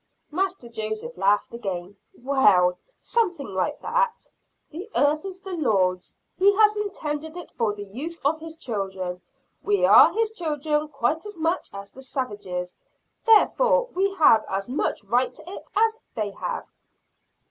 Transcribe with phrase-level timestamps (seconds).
[0.31, 1.95] Master Joseph laughed again.
[2.19, 4.27] "Well, something like that.
[4.71, 6.17] The earth is the Lord's.
[6.39, 9.21] He has intended it for the use of His children.
[9.61, 12.75] We are His children quite as much as the savages.
[13.27, 16.71] Therefore we have as much right to it as they have."